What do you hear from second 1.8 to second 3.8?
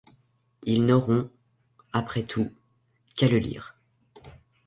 après tout, qu'à le lire.